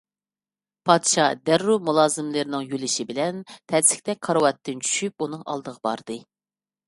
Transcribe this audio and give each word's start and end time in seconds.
پادىشاھ 0.89 1.35
دەررۇ 1.49 1.75
مۇلازىملىرىنىڭ 1.89 2.65
يۆلىشى 2.71 3.05
بىلەن 3.11 3.43
تەسلىكتە 3.73 4.15
كارىۋاتتىن 4.29 4.81
چۈشۈپ 4.87 5.27
ئۇنىڭ 5.27 5.45
ئالدىغا 5.53 5.87
باردى. 5.89 6.19